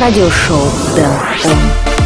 [0.00, 1.97] радиошоу Дэн.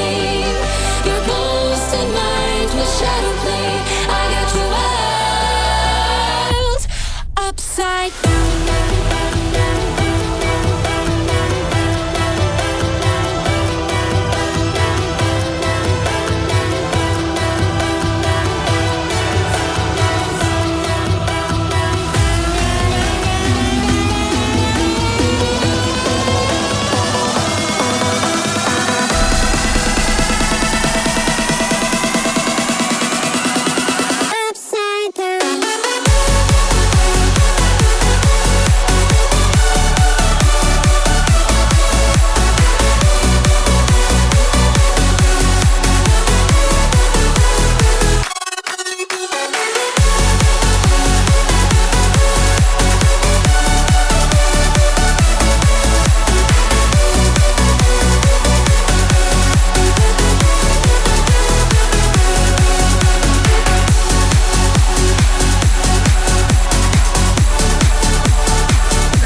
[0.00, 0.29] see.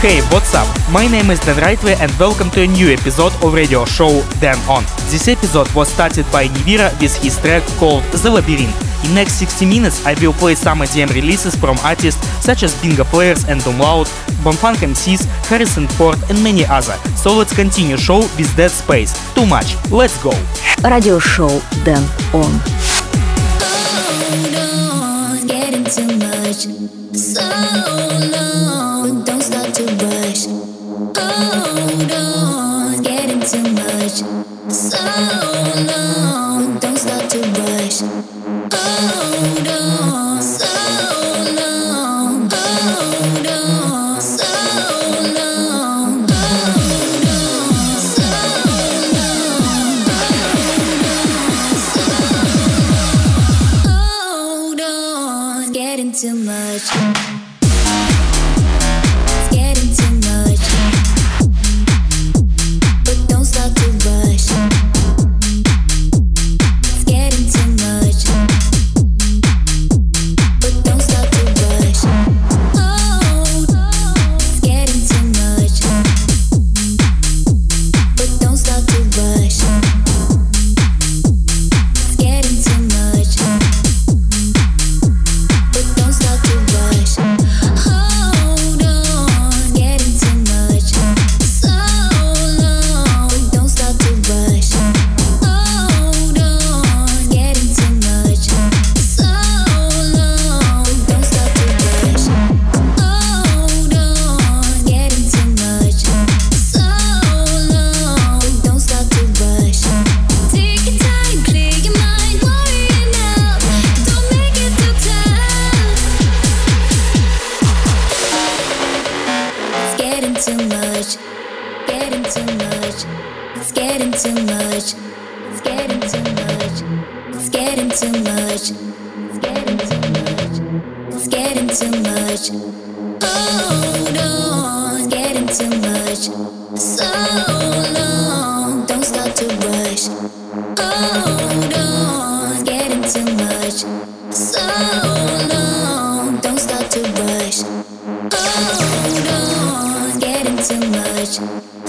[0.04, 0.68] Hey, what's up?
[0.92, 4.58] My name is Dan Rightway and welcome to a new episode of radio show Dan
[4.68, 4.84] On.
[5.08, 8.76] This episode was started by Nivira with his track called The Labyrinth.
[9.06, 13.04] In next 60 minutes I will play some EDM releases from artists such as Bingo
[13.04, 14.08] Players and Umlaut,
[14.44, 16.98] Bomfunk MCs, Harrison Ford and many other.
[17.16, 19.14] So let's continue show with Dead Space.
[19.34, 19.74] Too much.
[19.90, 20.32] Let's go.
[20.84, 22.04] Radio show Dan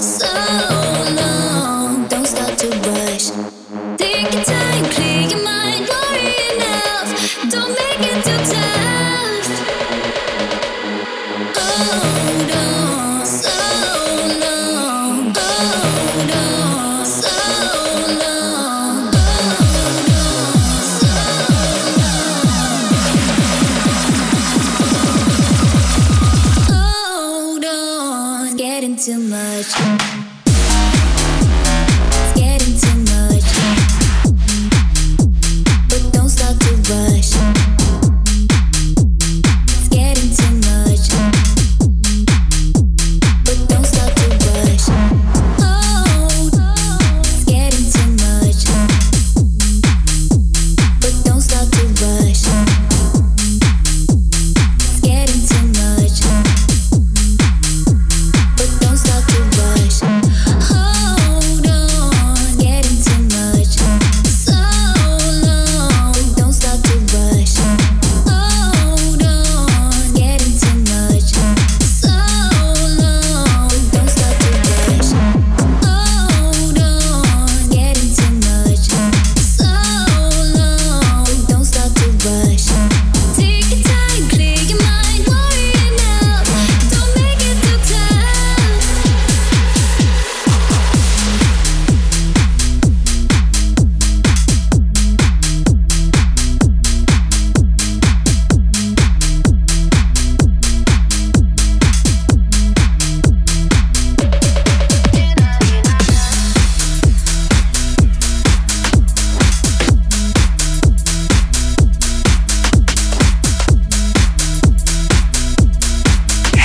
[0.06, 0.45] sun.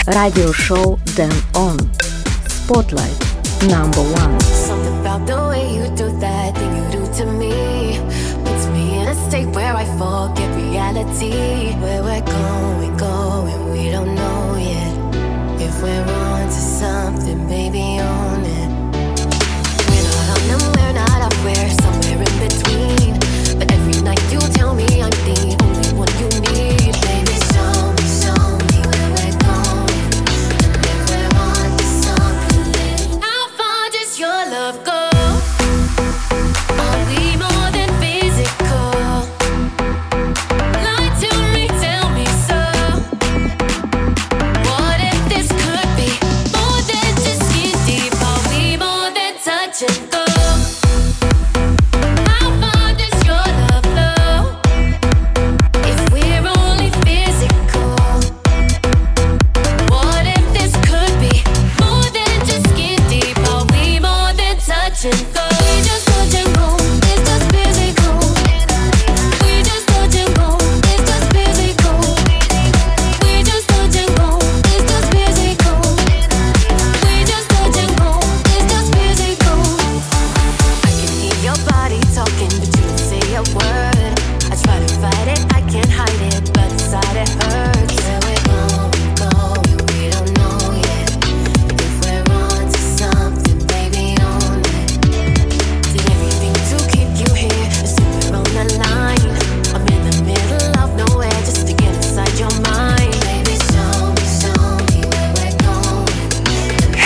[0.06, 1.80] радиошоу Дэн Он.
[2.48, 3.18] Spotlight
[3.64, 4.40] number one.
[4.40, 8.00] Something about the way you do that thing you do to me
[8.44, 11.76] puts me in a state where I forget reality.
[11.82, 14.94] Where we're going, going, we don't know yet.
[15.62, 17.48] If we're on to something,
[18.46, 18.70] it.
[19.90, 21.22] We're not on them, we're not
[21.84, 21.91] so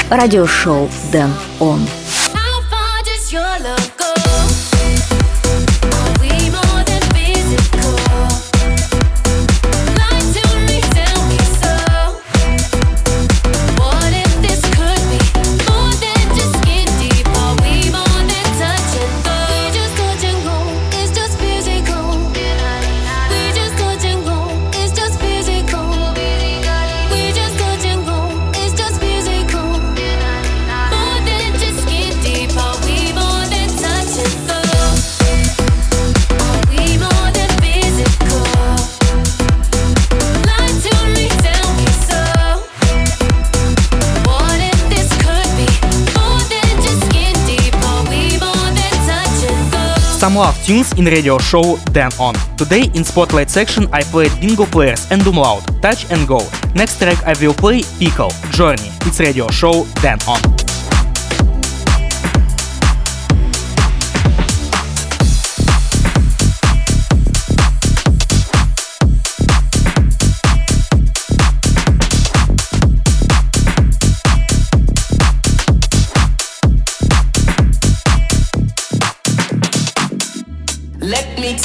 [0.10, 1.82] радиошоу «Дэн Он».
[50.26, 52.34] Some love tunes in radio show Dan On.
[52.58, 56.40] Today in Spotlight section I played Bingo Players and Umlaut, Touch and Go.
[56.74, 58.90] Next track I will play Pickle, Journey.
[59.06, 60.65] It's radio show Dan On.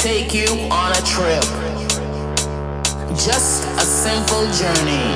[0.01, 1.43] Take you on a trip.
[3.13, 5.13] Just a simple journey.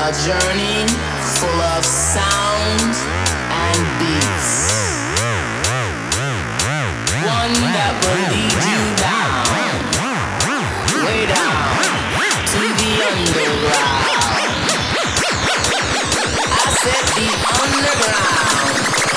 [0.00, 0.88] A journey
[1.36, 2.96] full of sounds
[3.52, 4.72] and beats.
[7.20, 9.44] One that will lead you down,
[11.04, 11.68] way down
[12.48, 14.08] to the underground.
[16.48, 17.28] I said the
[17.60, 19.07] underground.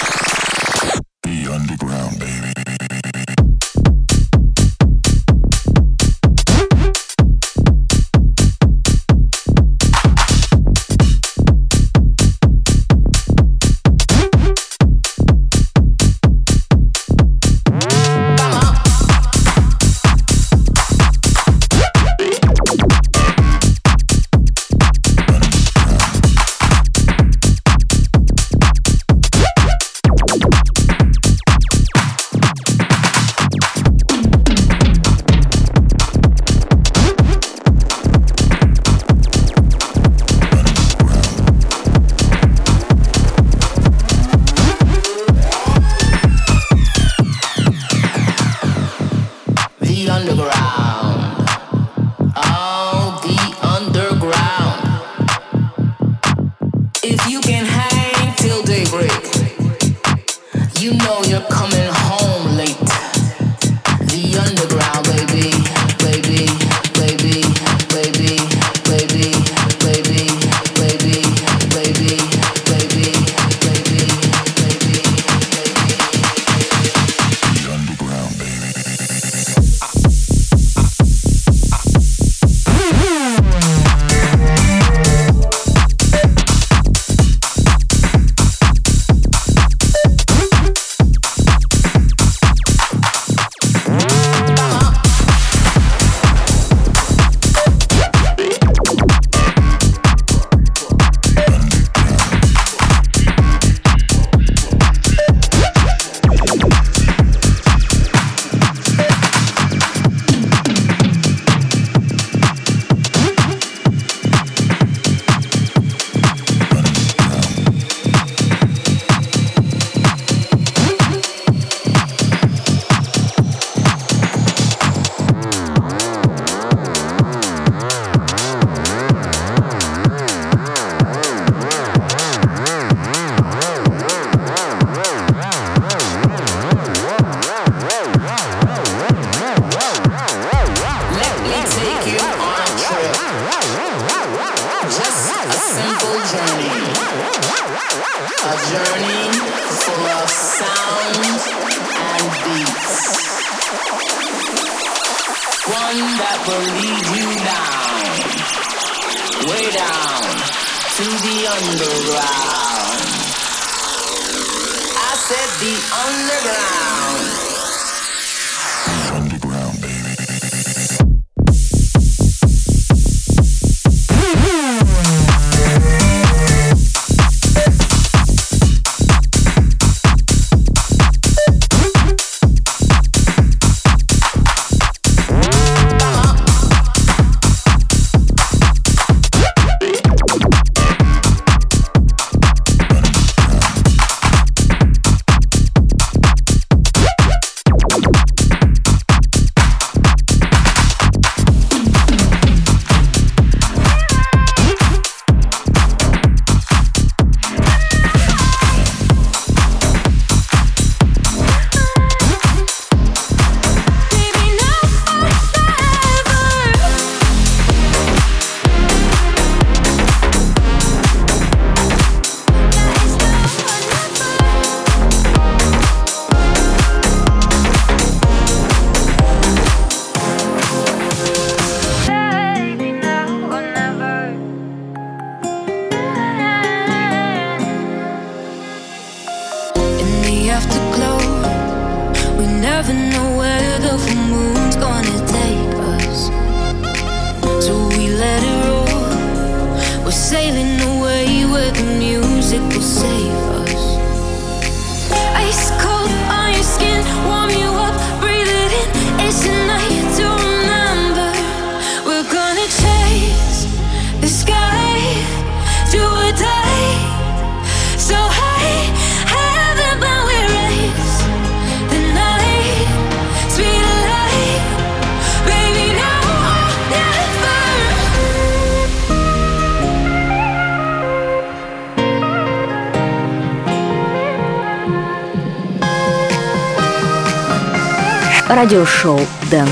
[288.72, 289.20] Радиошоу
[289.52, 289.68] Дэн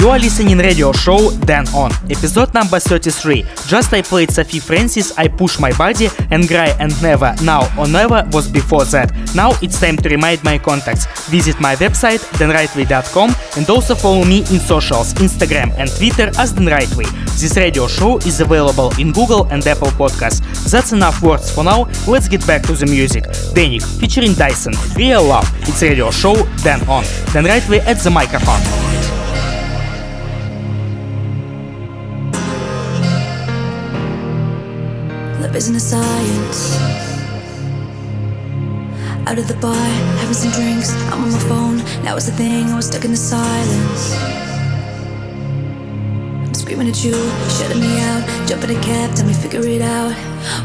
[0.00, 3.44] You are listening radio show Dan On, episode number 33.
[3.66, 7.86] Just I played Sophie Francis, I Push My Body, and Gray and Never, Now or
[7.86, 9.12] Never was before that.
[9.34, 11.04] Now it's time to remind my contacts.
[11.28, 16.64] Visit my website danrightway.com and also follow me in socials, Instagram and Twitter as Dan
[16.64, 17.04] Rightway.
[17.38, 20.40] This radio show is available in Google and Apple Podcasts.
[20.70, 21.90] That's enough words for now.
[22.08, 23.24] Let's get back to the music.
[23.52, 25.46] Danik featuring Dyson, Real Love.
[25.68, 27.04] It's radio show Dan On.
[27.34, 28.89] Dan Rightway at the microphone.
[35.60, 36.80] Isn't a science.
[39.28, 39.74] Out of the bar,
[40.20, 40.90] having some drinks.
[41.12, 41.76] I'm on my phone.
[42.02, 42.70] Now it's the thing.
[42.70, 44.04] I was stuck in the silence.
[46.46, 47.12] I'm screaming at you,
[47.58, 48.22] shutting me out.
[48.48, 50.14] Jump in a cab, tell me figure it out.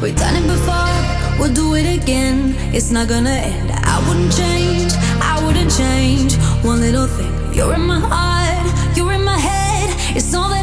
[0.02, 0.96] We've done it before,
[1.38, 2.56] we'll do it again.
[2.74, 3.72] It's not gonna end.
[3.74, 6.36] I wouldn't change, I wouldn't change.
[6.64, 7.34] One little thing.
[7.54, 9.90] You're in my heart, you're in my head.
[10.16, 10.55] It's all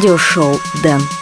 [0.00, 1.19] Радиошоу Дэн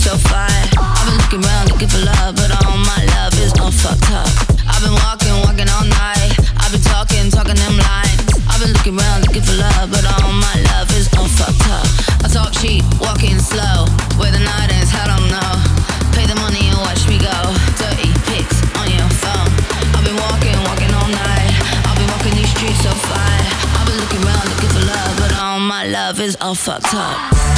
[0.00, 0.64] so fine.
[0.80, 4.32] I've been looking around, looking for love, but all my love is all fucked up.
[4.64, 6.32] I've been walking, walking all night.
[6.56, 8.32] I've been talking, talking them lines.
[8.48, 11.84] I've been looking around, looking for love, but all my love is all fucked up.
[12.24, 13.84] I talk cheap, walking slow.
[14.16, 15.52] Where the night I don't know.
[16.16, 17.36] Pay the money and watch me go.
[17.76, 19.52] Dirty pics on your phone.
[19.92, 21.52] I've been walking, walking all night.
[21.84, 23.44] I've been walking these streets so fine.
[23.76, 27.49] I've been looking around, looking for love, but all my love is all fucked up.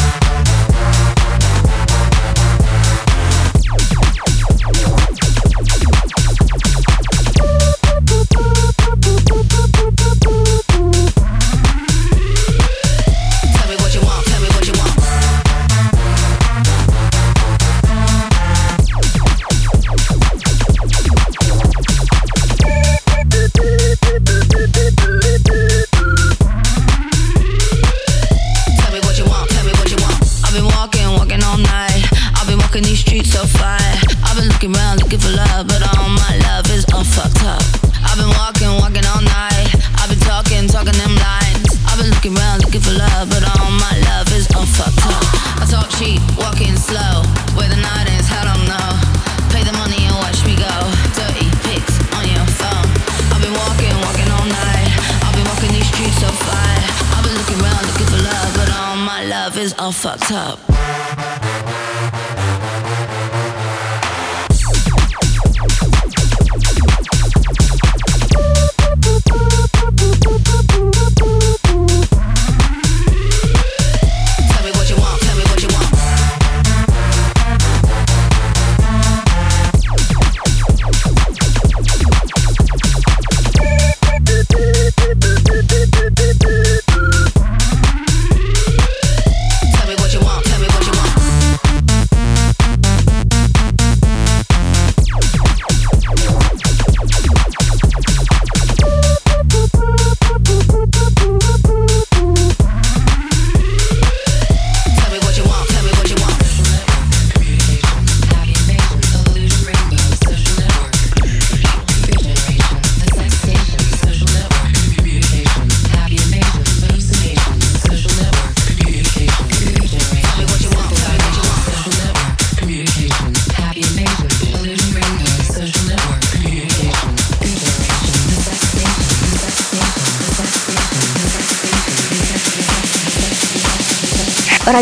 [60.03, 60.72] Fucked up.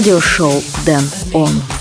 [0.01, 1.80] Радиошоу Дэн Он.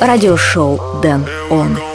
[0.00, 1.91] Радиошоу Дэн Он.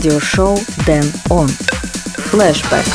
[0.00, 1.48] радиошоу Дэн Он.
[2.30, 2.86] Флэшбэк.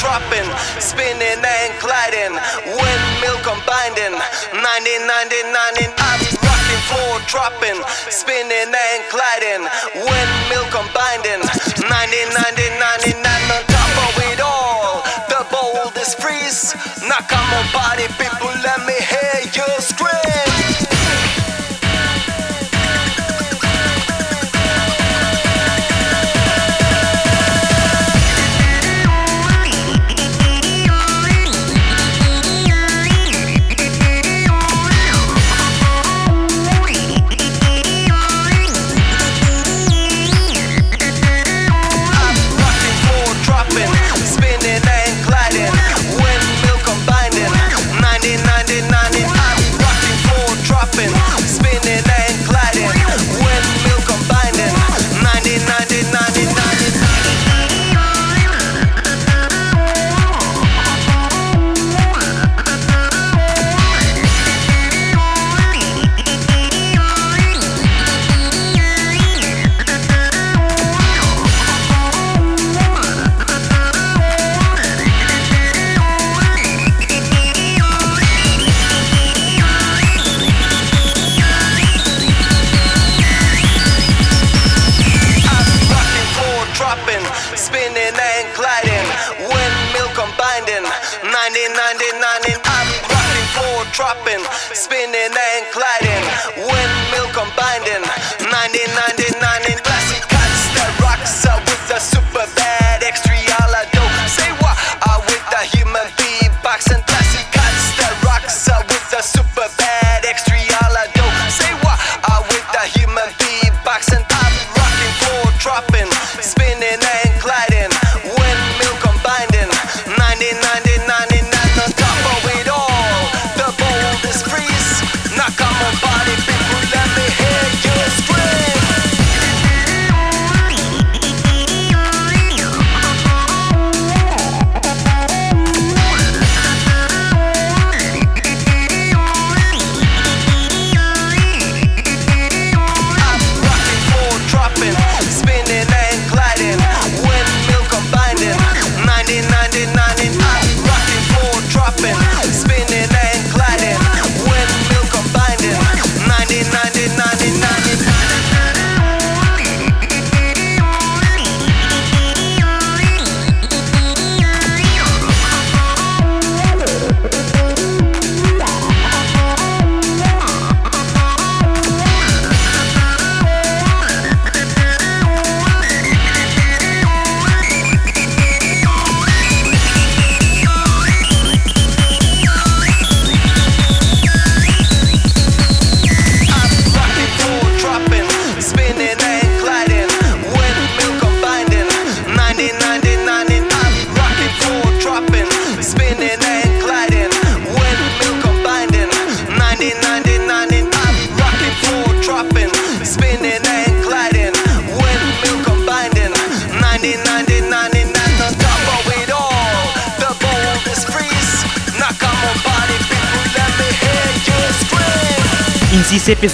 [0.00, 0.48] dropping,
[0.80, 2.32] spinning and gliding,
[2.72, 9.62] windmill combining, 1999 I'm rocking floor dropping, spinning and gliding,
[10.00, 11.44] windmill combining,
[11.84, 12.80] 1999
[13.20, 16.72] and on top of it all, the boldest freeze,
[17.04, 18.43] knock on my body, people,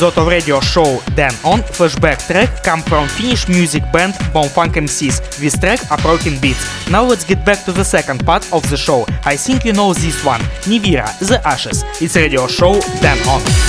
[0.01, 5.39] episode of radio show Then On flashback track come from Finnish music band Bomfunk MCs
[5.39, 6.89] with track Broken Beats.
[6.89, 9.05] Now let's get back to the second part of the show.
[9.25, 11.83] I think you know this one, Nivira, The Ashes.
[12.01, 13.60] It's radio show Then On.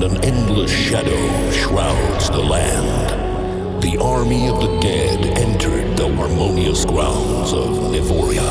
[0.00, 3.82] and an endless shadow shrouds the land.
[3.82, 8.48] The army of the dead entered the harmonious grounds of Nevoria,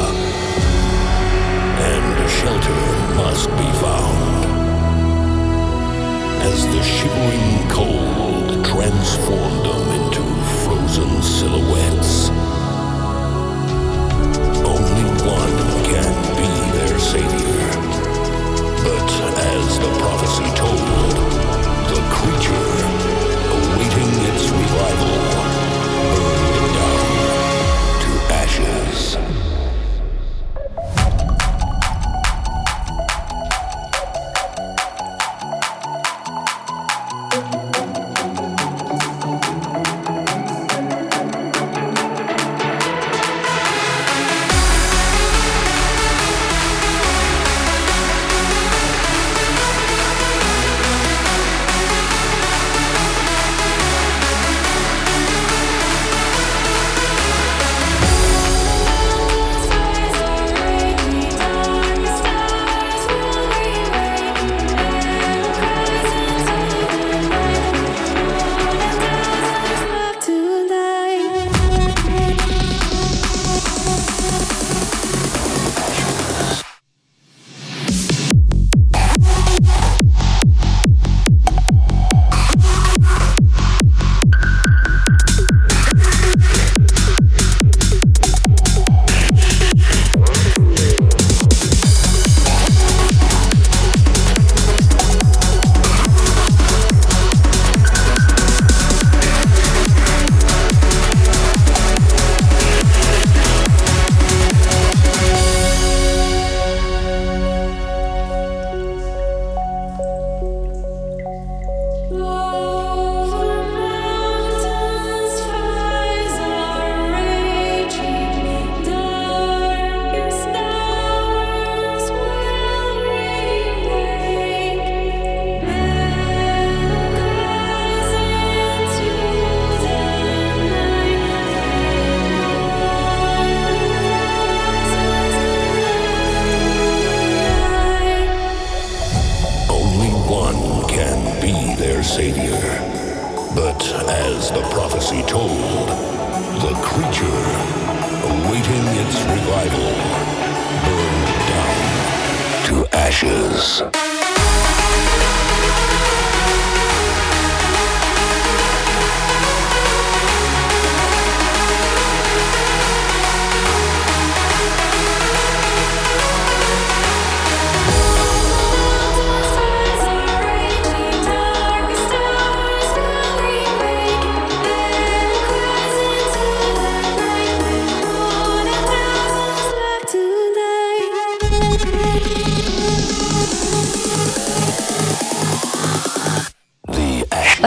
[1.79, 2.81] and shelter
[3.15, 4.45] must be found.
[6.51, 10.23] As the shivering cold transformed them into
[10.63, 12.29] frozen silhouettes,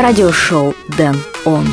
[0.01, 1.67] Радиошоу Дэн Он.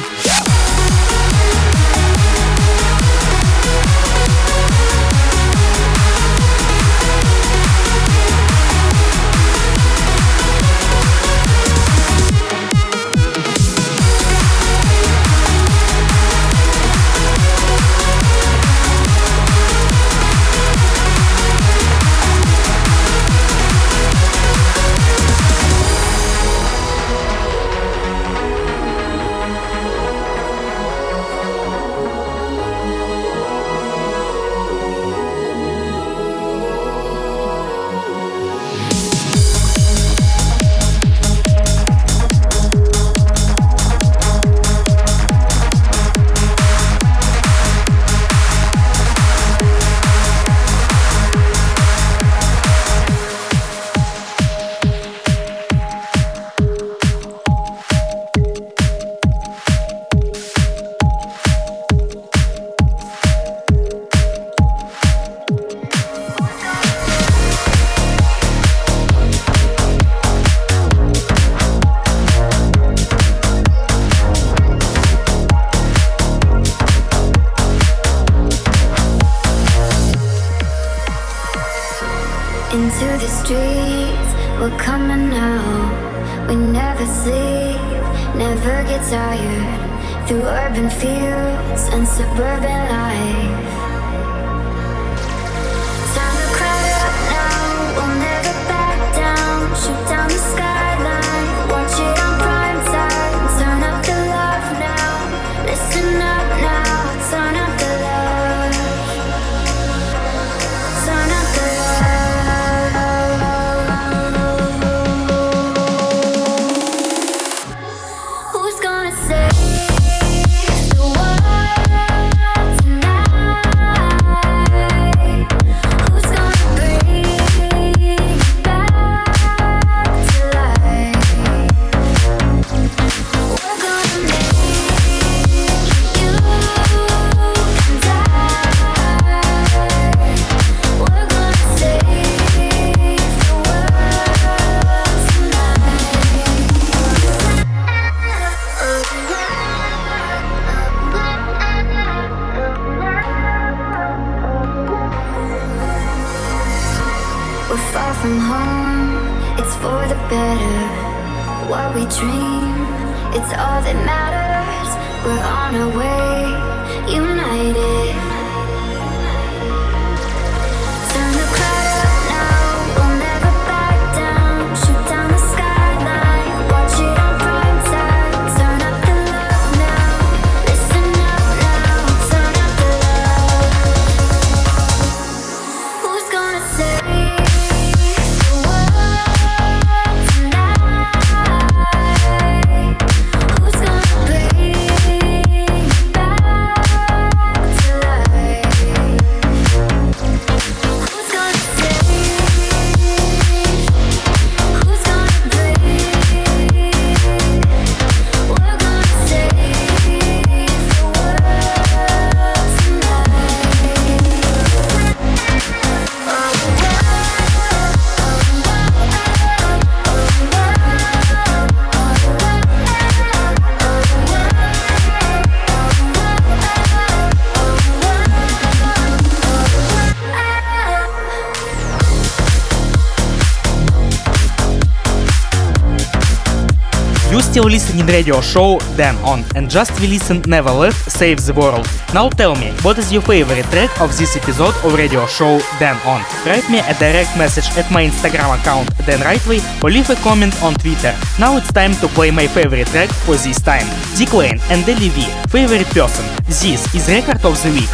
[237.69, 241.87] listening radio show Then On and just we listened Never Left Save the World.
[242.13, 245.95] Now tell me, what is your favorite track of this episode of radio show Then
[246.05, 246.21] On?
[246.45, 250.53] Write me a direct message at my Instagram account Dan Rightway or leave a comment
[250.61, 251.15] on Twitter.
[251.39, 253.87] Now it's time to play my favorite track for this time.
[254.17, 256.25] Dick Lane and Deli V, favorite person.
[256.45, 256.63] This
[256.93, 257.91] is record of the week.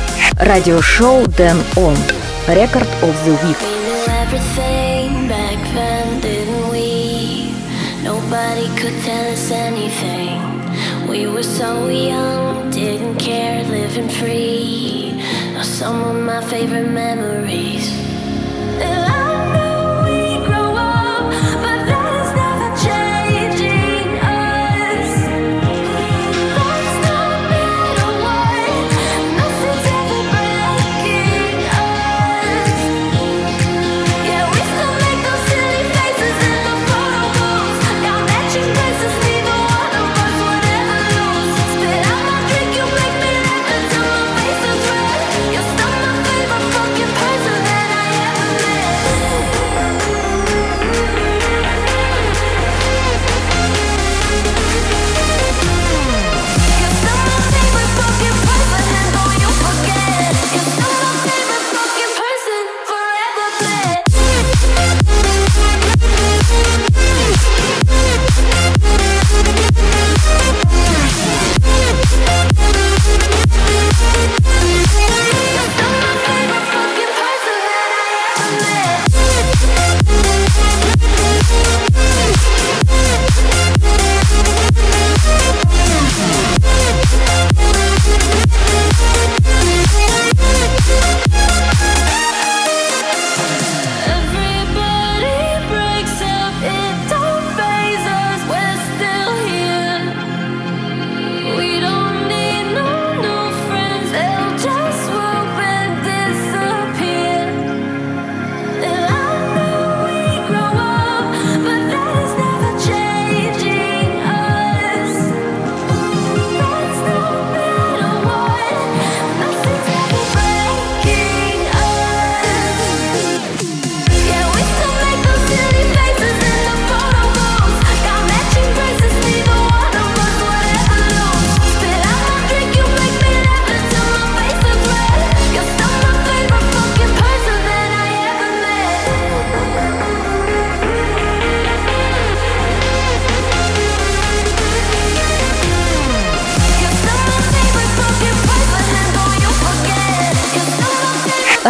[0.48, 1.96] Radio show Then On,
[2.48, 3.83] record of the week.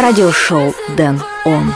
[0.04, 1.72] радиошоу «Дэн Он».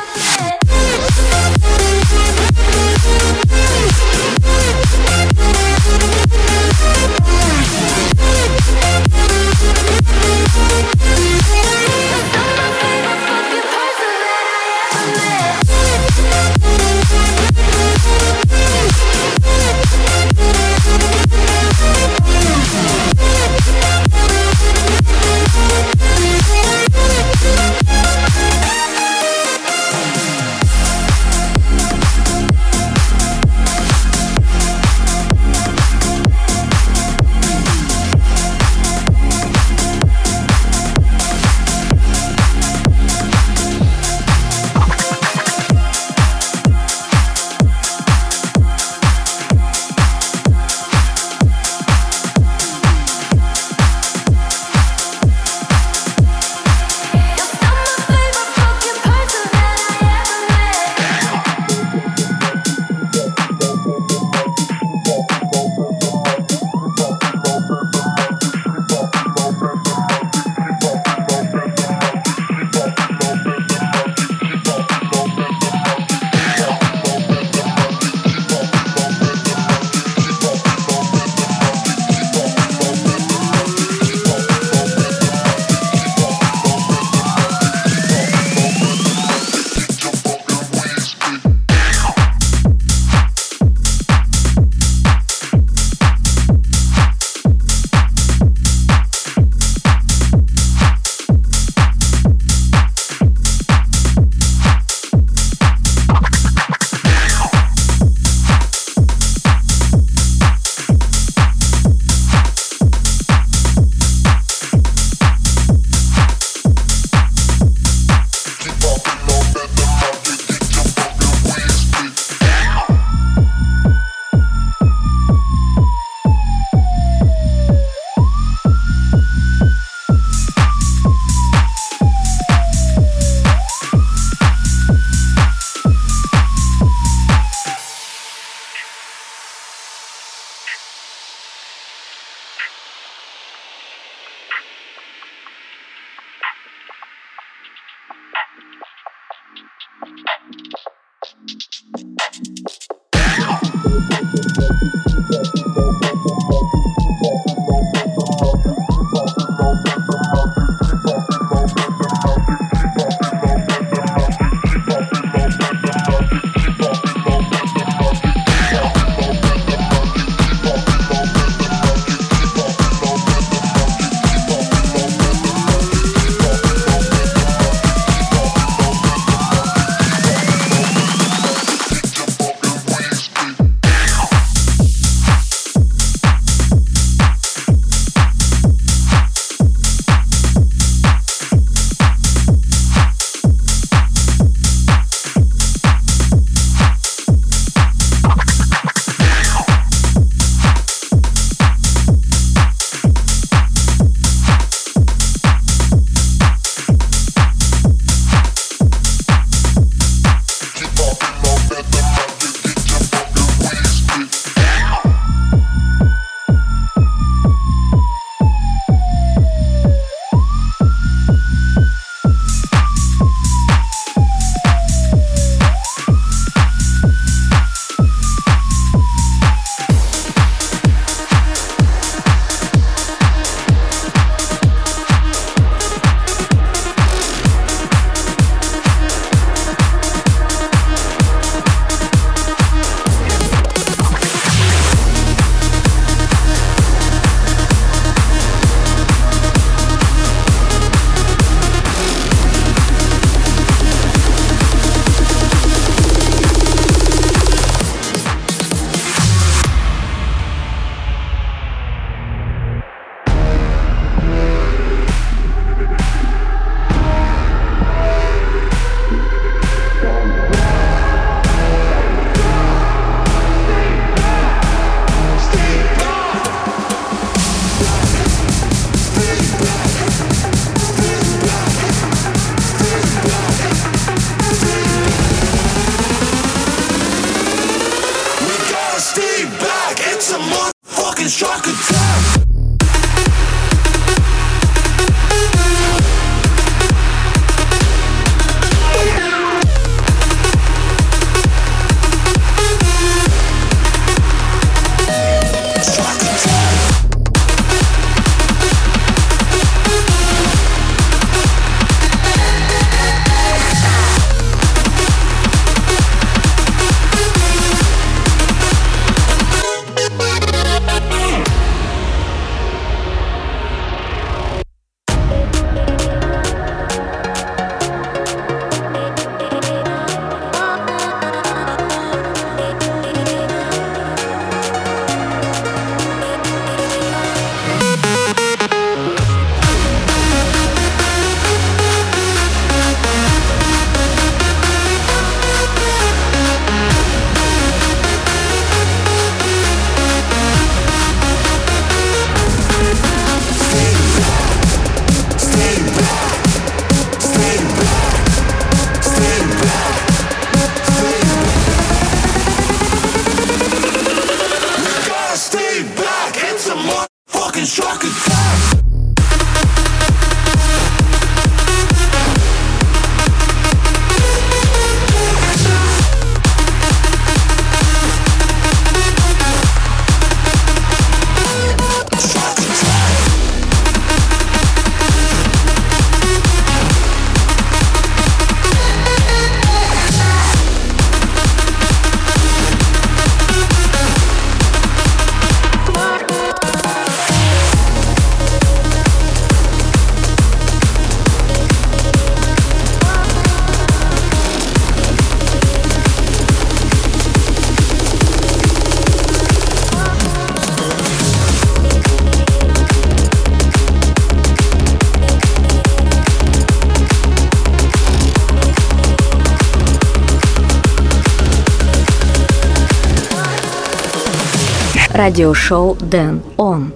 [425.18, 426.92] Radio show then Он.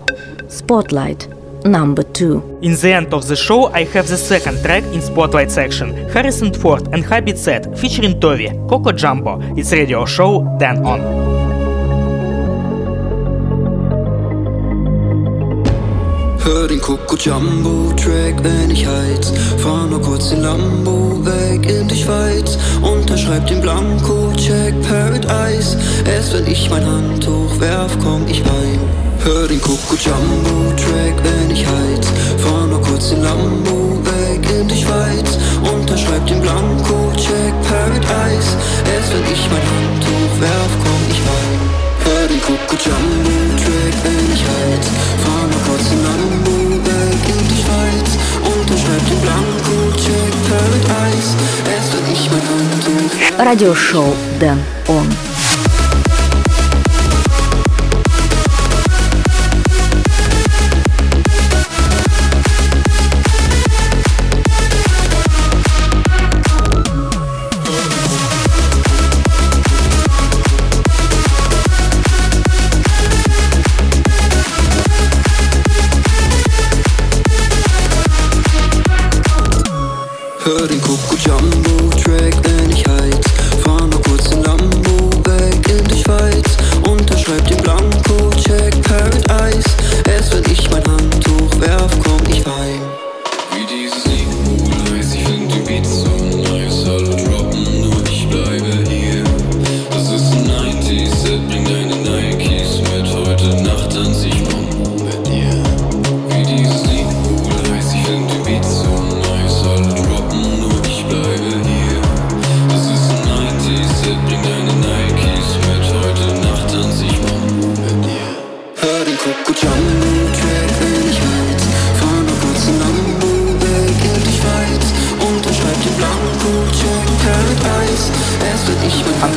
[0.49, 1.27] Spotlight
[1.65, 2.41] number two.
[2.63, 6.09] In the end of the show, I have the second track in Spotlight section.
[6.11, 9.41] Harris & Ford and Happy Set featuring Tovi, Coco Jumbo.
[9.57, 11.32] It's radio show Then On.
[16.83, 19.33] Coco Jumbo Track, wenn ich heiz.
[19.59, 22.59] Fahr nur kurz den Lambo weg in die Schweiz.
[22.83, 25.79] Unterschreib den Blanko, check Paradise.
[26.05, 28.81] Erst wenn ich mein Handtuch werf, komm ich heim.
[29.23, 32.09] Hör den Coco Jumbo Track, wenn ich heiz.
[32.39, 35.39] Fahr nur kurz den Lambo weg in die Schweiz.
[35.63, 38.59] Unterschreib den Blanko, check Paradise.
[38.93, 41.63] Erst wenn ich mein Handtuch werf, komm ich heim.
[42.05, 44.87] Hör den Coco Jumbo Track, wenn ich heiz.
[45.23, 46.62] Fahr nur kurz den Lambo
[53.39, 55.32] Радиошоу Дэн Он.
[80.45, 82.52] Den Coco Jumbo Track,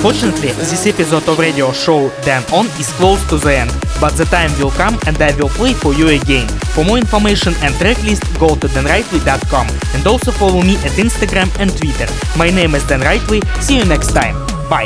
[0.06, 4.26] Unfortunately, this episode of radio show Then On is close to the end, but the
[4.26, 6.48] time will come and I will play for you again.
[6.78, 11.76] For more information and tracklist, go to denrightly.com and also follow me at Instagram and
[11.76, 12.06] Twitter.
[12.38, 14.36] My name is Dan Rightly, see you next time.
[14.70, 14.86] Bye.